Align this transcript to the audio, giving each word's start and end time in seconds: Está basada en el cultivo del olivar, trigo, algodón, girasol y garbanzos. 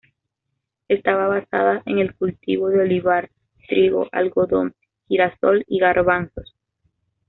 Está 0.87 1.13
basada 1.13 1.83
en 1.85 1.99
el 1.99 2.15
cultivo 2.15 2.69
del 2.69 2.79
olivar, 2.79 3.29
trigo, 3.67 4.07
algodón, 4.11 4.73
girasol 5.07 5.63
y 5.67 5.77
garbanzos. 5.77 6.55